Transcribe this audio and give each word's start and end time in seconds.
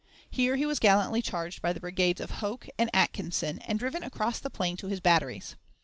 Here 0.31 0.55
he 0.55 0.65
was 0.65 0.79
gallantly 0.79 1.21
charged 1.21 1.61
by 1.61 1.73
the 1.73 1.79
brigades 1.79 2.19
of 2.19 2.31
Hoke 2.41 2.67
and 2.79 2.89
Atkinson, 2.91 3.59
and 3.59 3.77
driven 3.77 4.01
across 4.01 4.39
the 4.39 4.49
plain 4.49 4.75
to 4.77 4.87
his 4.87 4.99
batteries. 4.99 5.55